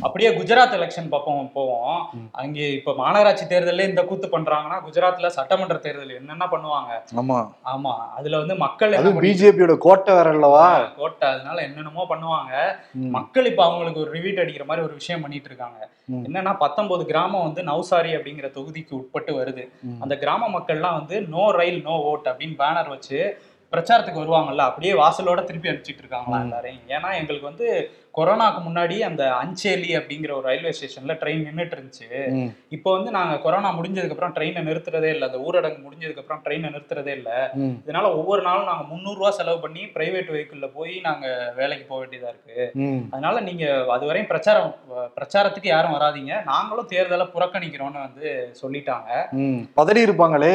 அப்படியே 0.00 0.30
குஜராத் 0.30 0.76
எலெக்ஷன் 0.78 1.08
பார்ப்போம் 1.08 1.50
போவோம். 1.54 1.98
அங்கே 2.32 2.72
இப்ப 2.72 2.92
மாநகராட்சி 2.92 3.44
தேர்தல்ல 3.52 3.88
இந்த 3.88 4.04
கூத்து 4.04 4.28
பண்றாங்கன்னா 4.28 4.78
குஜராத்ல 4.86 5.26
சட்டமன்ற 5.26 5.76
தேர்தல் 5.78 6.18
என்னென்ன 6.20 6.46
பண்ணுவாங்க? 6.46 6.92
ஆமா. 7.22 7.38
ஆமா. 7.74 7.94
அதுல 8.18 8.38
வந்து 8.38 8.56
மக்கள் 8.56 8.96
பிஜேபியோட 9.26 9.78
கோட்டை 9.78 10.14
வேற 10.14 10.30
அல்லவா 10.30 10.66
கோட்டை. 10.96 11.28
அதனால 11.28 11.62
என்னென்னமோ 11.62 12.06
பண்ணுவாங்க. 12.08 12.52
மக்கள் 13.18 13.46
இப்ப 13.46 13.64
அவங்களுக்கு 13.64 14.00
ஒரு 14.00 14.12
ரிவீட் 14.18 14.42
அடிக்கிற 14.44 14.64
மாதிரி 14.64 14.86
ஒரு 14.86 14.94
விஷயம் 14.94 15.20
பண்ணிட்டு 15.20 15.50
இருக்காங்க. 15.50 15.80
என்னன்னா 16.28 16.52
பத்தொன்பது 16.56 17.04
கிராமம் 17.04 17.46
வந்து 17.46 17.62
நௌசாரி 17.62 18.10
அப்படிங்கிற 18.16 18.48
தொகுதிக்கு 18.58 18.92
உட்பட்டு 19.00 19.32
வருது. 19.40 19.64
அந்த 20.00 20.14
கிராம 20.16 20.48
மக்கள்லாம் 20.48 20.98
வந்து 21.00 21.16
நோ 21.34 21.44
ரயில் 21.50 21.80
நோ 21.82 21.94
ஓட் 22.10 22.28
அப்படின்னு 22.30 22.56
பேனர் 22.62 22.88
வச்சு 22.88 23.20
பிரச்சாரத்துக்கு 23.72 24.22
வருவாங்கல்ல 24.24 24.64
அப்படியே 24.68 24.92
வாசலோட 24.94 25.40
திருப்பி 25.44 25.70
அனுப்பிச்சிட்டு 25.70 26.02
இருக்காங்களா. 26.04 26.40
எல்லாரையும் 26.46 26.88
ஏன்னா 26.88 27.10
எங்களுக்கு 27.20 27.50
வந்து 27.50 27.68
கொரோனாக்கு 28.16 28.60
முன்னாடி 28.64 28.96
அந்த 29.08 29.22
அஞ்சேலி 29.42 29.90
அப்படிங்கிற 29.98 30.32
ஒரு 30.38 30.46
ரயில்வே 30.48 30.72
ஸ்டேஷன்ல 30.76 31.14
ட்ரெயின் 31.20 31.44
நின்றுட்டு 31.46 31.76
இருந்துச்சு. 31.76 32.08
இப்போ 32.76 32.88
வந்து 32.96 33.10
நாங்க 33.16 33.34
கொரோனா 33.44 33.68
முடிஞ்சதுக்கு 33.78 34.14
அப்புறம் 34.16 34.34
ட்ரெயினை 34.36 34.62
நிறுத்துறதே 34.68 35.10
இல்லை. 35.14 35.26
அந்த 35.30 35.38
ஊரடங்கு 35.46 35.80
முடிஞ்சதுக்கு 35.84 36.22
அப்புறம் 36.22 36.42
ட்ரெயினை 36.46 36.70
நிறுத்துறதே 36.74 37.12
இல்லை. 37.18 37.38
இதனால 37.84 38.10
ஒவ்வொரு 38.18 38.42
நாளும் 38.48 38.68
நாங்க 38.70 38.84
300 38.90 39.16
ரூபாய் 39.18 39.36
செலவு 39.38 39.62
பண்ணி 39.64 39.84
பிரைவேட் 39.94 40.32
வெஹிக்கிள்ல 40.34 40.68
போய் 40.76 40.92
நாங்க 41.08 41.26
வேலைக்கு 41.60 41.86
போக 41.92 42.00
வேண்டியதா 42.02 42.32
இருக்கு. 42.34 42.58
அதனால 43.14 43.40
நீங்க 43.48 43.64
அதுவரையும் 43.96 44.30
பிரச்சாரம் 44.34 44.70
பிரச்சாரத்துக்கு 45.16 45.72
யாரும் 45.72 45.96
வராதீங்க. 45.98 46.34
நாங்களும் 46.52 46.90
தேர்தலை 46.92 47.28
புறக்கணிக்கிறோம்னு 47.36 48.04
வந்து 48.06 48.28
சொல்லிட்டாங்க. 48.62 49.10
பதறி 49.80 50.06
இருப்பாங்களே. 50.08 50.54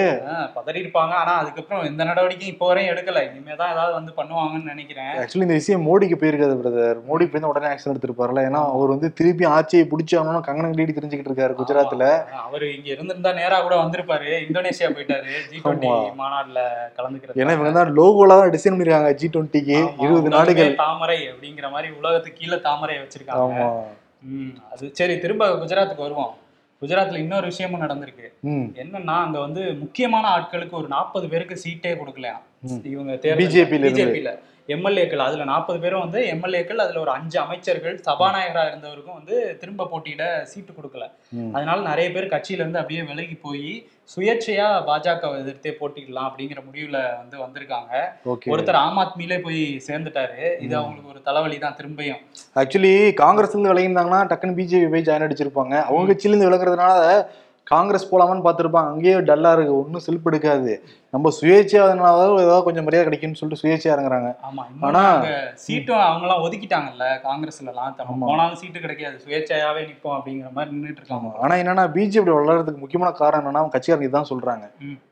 பதறி 0.59 0.81
இருப்பாங்க. 0.85 1.15
ஆனா 1.23 1.35
அதுக்கப்புறம் 1.41 1.89
எந்த 1.91 2.01
நடவடிக்கையும் 2.11 2.55
இப்போ 2.55 2.69
வரையும் 2.73 2.93
எடுக்க 2.93 3.05
எடுக்கல. 3.07 3.21
இனிமே 3.29 3.53
தான் 3.59 3.73
ஏதாவது 3.73 3.93
வந்து 3.99 4.11
பண்ணுவாங்கன்னு 4.19 4.71
நினைக்கிறேன். 4.73 5.13
ஆக்சுவலி 5.21 5.45
இந்த 5.47 5.57
விஷயம் 5.59 5.85
மோடிக்கு 5.87 6.17
போயிருக்காது 6.21 6.55
பிரதர் 6.61 6.99
மோடி 7.09 7.25
போய் 7.31 7.45
உடனே 7.49 7.67
ஆக்ஷன் 7.71 7.91
எடுத்திருப்பாருல 7.91 8.43
ஏன்னா 8.47 8.61
அவர் 8.73 8.93
வந்து 8.93 9.09
திருப்பி 9.19 9.45
ஆட்சியை 9.55 9.83
பிடிச்சாங்கன்னு 9.91 10.45
கங்கணம் 10.47 10.75
லீடி 10.79 10.95
தெரிஞ்சுக்கிட்டு 10.97 11.31
இருக்காரு 11.31 11.57
குஜராத்ல. 11.59 12.05
அவரு 12.45 12.67
இங்க 12.75 12.89
இருந்திருந்தா 12.95 13.33
நேரா 13.41 13.59
கூட 13.65 13.75
வந்திருப்பாரு. 13.81 14.29
இந்தோனேஷியா 14.47 14.89
போயிட்டாரு. 14.95 15.29
G 15.51 15.59
twenty. 15.59 15.91
மாநாடுல 16.21 16.61
கலந்துக்கிறது 16.97 17.41
ஏன்னா 17.43 17.55
இவங்க 17.57 17.73
தான் 17.79 17.93
லோகோல 17.99 18.39
தான் 18.41 18.55
டிசைன் 18.55 18.75
பண்ணிருக்காங்க 18.75 19.13
ஜி 19.21 19.29
டுவெண்ட்டிக்கு 19.35 19.77
இருபது 20.05 20.33
நாடுகள். 20.35 20.73
தாமரை 20.83 21.19
அப்படிங்கிற 21.31 21.69
மாதிரி 21.75 21.89
உலகத்துக்கு 22.01 22.41
கீழே 22.41 22.59
தாமரை 22.67 22.97
வச்சிருக்காங்க. 23.03 23.61
அது 24.73 24.85
சரி 24.99 25.15
திரும்ப 25.23 25.45
குஜராத்துக்கு 25.63 26.05
வருவோம். 26.07 26.33
குஜராத்ல 26.81 27.21
இன்னொரு 27.21 27.45
விஷயமும் 27.45 27.83
நடந்திருக்கு. 27.83 28.25
என்னன்னா 28.81 29.15
அங்க 29.25 29.37
வந்து 29.39 29.61
முக்கியமான 29.83 30.25
ஆட்களுக்கு 30.35 30.75
ஒரு 30.81 30.87
நாற்பது 30.87 31.27
பேருக்கு 31.31 31.55
சீட்டே 31.63 31.91
கொடுக்கலையாம். 32.01 32.43
ம். 32.67 32.81
இவங்க 32.93 33.11
இருந்து. 33.13 33.39
பிஜேபியில 33.41 34.31
எம்எல்ஏக்கள் 34.75 35.25
அதுல 35.25 35.43
நாற்பது 35.51 35.79
பேரும் 35.83 36.03
வந்து 36.05 36.19
எம்எல்ஏக்கள் 36.33 36.83
அதுல 36.85 36.99
ஒரு 37.03 37.11
அஞ்சு 37.17 37.37
அமைச்சர்கள் 37.43 37.95
சபாநாயகரா 38.07 38.63
இருந்தவருக்கும் 38.69 39.17
வந்து 39.19 39.35
திரும்ப 39.61 39.87
போட்டியிட 39.91 40.23
சீட்டு 40.51 40.71
கொடுக்கல. 40.77 41.05
அதனால 41.55 41.77
நிறைய 41.91 42.07
பேர் 42.15 42.33
கட்சியில 42.33 42.63
இருந்து 42.63 42.81
அப்படியே 42.81 43.03
விலகி 43.11 43.37
போய் 43.45 43.69
சுயேட்சையா 44.13 44.67
பாஜக 44.89 45.31
எதிர்த்தே 45.39 45.71
போட்டிடலாம் 45.79 46.27
அப்படிங்கிற 46.29 46.59
முடிவுல 46.67 46.97
வந்து 47.21 47.37
வந்திருக்காங்க. 47.45 47.93
ஒருத்தர் 48.53 48.81
ஆம் 48.83 48.99
ஆத்மியிலே 49.03 49.39
போய் 49.47 49.63
சேர்ந்துட்டாரு. 49.87 50.39
இது 50.65 50.73
அவங்களுக்கு 50.81 51.11
ஒரு 51.13 51.21
தலைவலி 51.29 51.57
தான் 51.65 51.77
திரும்பியும். 51.79 52.21
ஆக்சுவலி 52.61 52.93
காங்கிரஸ்ல 53.23 53.55
இருந்து 53.55 53.73
விலகிருந்தாங்கன்னா 53.73 54.21
டக்குன்னு 54.31 54.57
பிஜேபி 54.61 54.89
போய் 54.93 55.07
ஜாயின் 55.09 55.27
அடிச்சிருப்பாங்க. 55.27 55.75
அவங்க 55.89 56.07
கட்சியில 56.11 56.33
இருந்து 56.33 56.49
விலகுறதுனால 56.49 57.01
காங்கிரஸ் 57.67 58.15
போலாமான்னு 58.15 58.41
பார்த்திருப்பாங்க. 58.43 58.87
அங்கேயே 58.87 59.15
டல்லா 59.15 59.53
இருக்கு. 59.53 59.83
ஒன்றும் 59.83 60.01
செல்ப் 60.07 60.27
எடுக்காது. 60.27 60.83
நம்ம 61.11 61.29
சுயேட்சையா 61.41 61.77
அதனால 61.77 62.41
ஏதாவது 62.41 62.63
கொஞ்சம் 62.63 62.83
மரியாதை 62.83 63.09
கிடைக்கும்னு 63.09 63.35
சொல்லிட்டு 63.35 63.67
சுயேட்சையா 63.67 63.97
இறங்குறாங்க. 63.97 64.35
ஆமா. 64.49 64.85
ஆனா- 64.85 65.57
சீட்டும் 65.67 66.01
அவங்க 66.01 66.27
எல்லாம் 66.27 66.43
ஒதுக்கிட்டாங்கல்ல 66.43 67.03
காங்கிரஸ்ல 67.03 67.67
எல்லாம் 67.67 67.95
தம்ம 67.97 68.23
ஆமா. 68.23 68.25
போனாலும் 68.25 68.55
சீட்டு 68.55 68.79
கிடைக்காது. 68.79 69.19
சுயேட்சையாவே 69.27 69.83
நிப்போம் 69.83 70.17
அப்படிங்கிற 70.17 70.51
மாதிரி 70.51 70.75
நின்னுட்டு 70.75 70.91
இருக்காங்க. 70.91 71.27
ஆமா 71.27 71.39
ஆனா 71.39 71.55
என்னன்னா 71.55 71.87
பிஜேபி 71.87 72.29
வளர்றதுக்கு 72.29 72.77
முக்கியமான 72.77 73.15
காரணம் 73.15 73.45
என்னன்னா 73.45 73.57
அவங்க 73.57 73.79
கட்சிக்காரங்க 73.79 74.21
இதான் 74.21 74.25
சொல்றாங்க. 74.29 74.69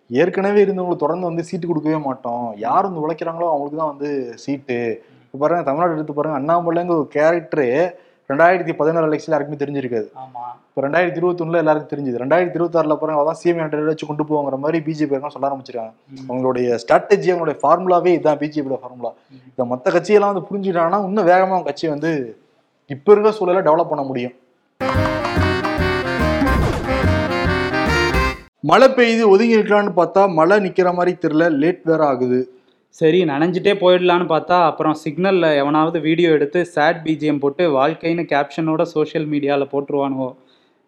ஏற்கனவே 0.10 0.66
இருந்தவங்களுக்கு 0.66 0.96
தொடர்ந்து 0.96 1.26
வந்து 1.26 1.44
சீட்டு 1.44 1.68
கொடுக்கவே 1.68 1.98
மாட்டோம். 1.98 2.54
யார் 2.58 2.84
வந்து 2.84 3.08
உழைக்கிறாங்களோ 3.08 3.48
அவங்களுக்கு 3.48 3.78
தான் 3.78 3.88
வந்து 3.88 4.38
சீட்டு. 4.38 5.04
இப்ப 5.26 5.38
பாருங்க 5.38 5.64
தமிழ்நாடு 5.64 5.94
எடுத்து 5.94 6.14
பாருங்க 6.14 6.40
அண்ணாமலைங்க 6.40 6.88
ஒரு 6.88 7.08
கேரக்டர் 7.08 7.96
ரெண்டாயிரத்தி 8.30 8.74
பதினாறு 8.74 9.08
எலெக்ஷன்ல 9.10 9.34
யாருக்குமே 9.34 9.58
தெரிஞ்சிருக்காது. 9.64 10.08
இப்போ 10.70 10.82
ரெண்டாயிரத்தி 10.86 11.20
இருபத்தொன்னுல 11.22 11.58
எல்லாருக்கும் 11.58 11.92
தெரிஞ்சது. 11.94 12.22
ரெண்டாயிரத்தி 12.24 12.58
இருபத்தாறுல 12.60 12.96
பாருங்க 12.96 13.20
அதான் 13.24 13.40
சிஎம் 13.42 13.62
ஹண்ட்ரட் 13.64 13.86
வச்சு 13.86 14.08
கொண்டு 14.08 14.24
போங்கிற 14.24 14.58
மாதிரி 14.58 14.80
பிஜேபி 14.88 15.30
சொல்ல 15.36 15.50
ஆரம்பிச்சிருக்காங்க. 15.50 15.94
அவங்களுடைய 16.30 16.78
ஸ்ட்ராட்டஜி 16.84 17.30
அவங்களுடைய 17.32 17.58
ஃபார்முலாவே 17.64 18.06
இதுதான் 18.06 18.38
பிஜேபியோட 18.38 18.80
ஃபார்முலா 18.82 19.12
ம். 19.32 19.42
இந்த 19.50 19.66
மற்ற 19.66 19.92
கட்சியெல்லாம் 19.92 20.34
வந்து 20.34 20.48
புரிஞ்சுட்டாங்கன்னா 20.50 21.06
இன்னும் 21.06 21.28
வேகமா 21.28 21.54
அவங்க 21.56 21.64
கட்சி 21.64 21.88
வந்து 21.88 22.12
இப்ப 22.90 23.12
இருக்க 23.12 23.32
சூழலை 23.32 23.62
டெவலப் 23.62 23.90
பண்ண 23.90 24.04
முடியும். 24.04 24.36
மழை 28.64 28.88
பெய்யுது 28.90 29.24
ஒதுங்கி 29.30 29.58
இருக்கலாம்னு 29.58 29.92
பார்த்தா 29.96 30.34
மழை 30.34 30.60
நிக்கிற 30.60 30.94
மாதிரி 30.94 31.18
தெரியல. 31.22 31.50
லேட் 31.62 31.82
வேற 31.84 32.06
ஆகுது. 32.06 32.40
சரி 33.00 33.18
நனைஞ்சிட்டே 33.30 33.72
போயிடலான்னு 33.80 34.26
பார்த்தா 34.32 34.58
அப்புறம் 34.68 34.94
சிக்னல்ல 35.02 35.46
எவனாவது 35.62 35.98
வீடியோ 36.06 36.30
எடுத்து 36.36 36.60
சேட் 36.76 37.00
பிஜிஎம் 37.06 37.42
போட்டு 37.44 37.64
வாழ்க்கைன்னு 37.78 38.24
கேப்ஷனோட 38.32 38.82
சோஷியல் 38.92 39.26
மீடியால 39.32 39.64
போட்டுருவானுவோ. 39.72 40.28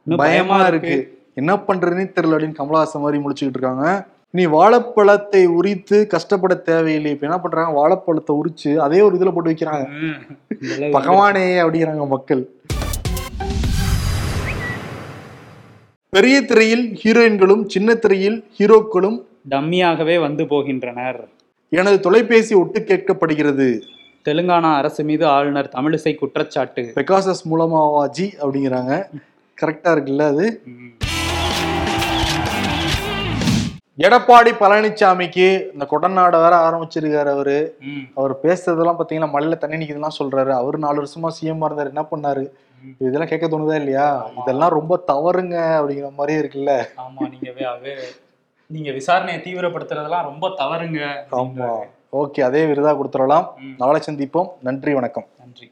இன்னும் 0.06 0.22
பயமா 0.22 0.60
இருக்கு. 0.68 0.96
என்ன 1.34 1.58
பண்றதுன்னே 1.68 2.06
தெரியல 2.18 2.38
அப்படின்னு 2.38 2.60
கமலஹாசன் 2.62 3.04
மாதிரி 3.06 3.20
முடிச்சுக்கிட்டு 3.24 3.60
இருக்காங்க. 3.60 4.08
நீ 4.38 4.46
வாழைப்பழத்தை 4.56 5.44
உரித்து 5.58 5.98
கஷ்டப்பட 6.14 6.56
தேவையில்லை. 6.70 7.12
இப்ப 7.16 7.28
என்ன 7.30 7.40
பண்றாங்க? 7.44 7.74
வாழைப்பழத்தை 7.80 8.36
உரிச்சு 8.40 8.74
அதே 8.88 9.02
ஒரு 9.08 9.18
இதுல 9.20 9.34
போட்டு 9.36 9.52
வைக்கிறாங்க. 9.52 9.86
பகவானே 10.98 11.48
அப்படிங்கிறாங்க 11.64 12.08
மக்கள். 12.16 12.44
பெரிய 16.10 16.38
திரையில் 16.52 16.86
ஹீரோயின்களும் 17.02 17.66
சின்ன 17.76 17.96
திரையில் 18.04 18.38
ஹீரோக்களும் 18.60 19.18
டம்மியாகவே 19.50 20.16
வந்து 20.28 20.46
போகின்றனர். 20.54 21.20
எனது 21.70 22.00
தொலைபேசி 22.00 22.56
ஒட்டு 22.56 22.80
கேட்கப்படுகிறது. 22.80 23.82
தெலுங்கானா 24.26 24.76
அரசு 24.76 25.04
மீது 25.04 25.28
ஆளுநர் 25.28 25.72
தமிழிசை 25.76 26.16
குற்றச்சாட்டு. 26.16 26.92
பெகாசஸ் 26.96 27.42
மூலமாவா 27.50 28.10
ஜி 28.10 28.34
அப்படிங்கிறாங்க. 28.42 29.06
கரெக்டா 29.62 29.92
இருக்குல்ல 29.96 30.22
அது. 30.22 30.62
எடப்பாடி 33.98 34.52
பழனிசாமிக்கு 34.60 35.72
இந்த 35.74 35.88
கொடநாடை 35.92 36.40
வேற 36.44 36.56
ஆரம்பிச்சிருக்காரு 36.70 37.32
அவரு. 37.32 37.78
அவர் 38.16 38.36
பேசுறதெல்லாம் 38.44 39.00
பாத்தீங்கன்னா 39.00 39.30
மழையில 39.36 39.58
தண்ணி 39.58 39.86
நிக்குதுலாம் 39.86 40.18
சொல்றாரு. 40.20 40.50
அவர் 40.50 40.78
நாலு 40.78 41.04
வருஷமா 41.04 41.32
சிஎம் 41.42 41.66
இருந்தாரு. 41.70 41.94
என்ன 41.94 42.06
பண்ணாரு. 42.12 42.46
இதெல்லாம் 42.98 43.28
கேட்க 43.28 43.48
தோணுதா 43.48 43.76
இல்லையா. 43.76 44.32
இதெல்லாம் 44.42 44.70
ரொம்ப 44.70 45.04
தவறுங்க 45.08 45.56
அப்படிங்கிற 45.80 46.14
மாதிரியே 46.16 46.40
இருக்குல்ல. 46.44 46.86
ஆமா 46.98 47.30
நீங்க 47.30 47.52
நீங்க 48.68 48.90
விசாரணையை 48.92 49.40
தீவிரப்படுத்துறதெல்லாம் 49.40 50.22
ரொம்ப 50.22 50.50
தவறுங்க 50.50 51.26
ஆமா. 51.32 51.80
ஓகே 52.14 52.42
அதே 52.42 52.66
விருதா 52.66 53.00
கொடுத்துடலாம். 53.00 53.48
நாளை 53.78 54.02
சந்திப்போம். 54.06 54.50
நன்றி 54.62 54.94
வணக்கம். 54.94 55.26
நன்றி. 55.40 55.72